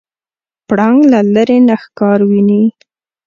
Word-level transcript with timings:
پړانګ 0.67 0.99
له 1.11 1.19
لرې 1.33 1.57
نه 1.67 1.75
ښکار 1.83 2.19
ویني. 2.29 2.63